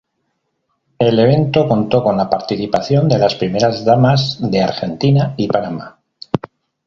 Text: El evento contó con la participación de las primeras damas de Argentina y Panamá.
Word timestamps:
El 0.97 1.19
evento 1.19 1.67
contó 1.67 2.03
con 2.03 2.17
la 2.17 2.27
participación 2.27 3.07
de 3.07 3.19
las 3.19 3.35
primeras 3.35 3.85
damas 3.85 4.39
de 4.41 4.59
Argentina 4.63 5.35
y 5.37 5.47
Panamá. 5.47 5.99